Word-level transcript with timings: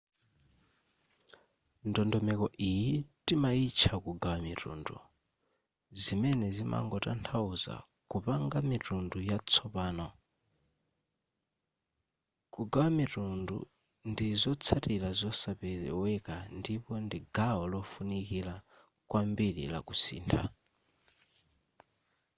ndondomeko 1.89 2.47
iyi 2.69 2.91
timaitcha 3.25 3.93
kugawa 4.05 4.37
mitundu 4.47 4.95
zimene 6.03 6.47
zimangotanthauza 6.55 7.75
kupanga 8.11 8.57
mitundu 8.71 9.17
yatsopano 9.29 10.07
kugawa 12.53 12.89
mitundu 12.99 13.57
ndi 14.09 14.27
zotsatira 14.41 15.09
zosapeweka 15.19 16.35
ndipo 16.59 16.91
ndi 17.05 17.17
gawo 17.35 17.63
lofunikira 17.71 18.55
kwambiri 19.09 19.63
la 19.73 19.79
kusintha 19.87 20.41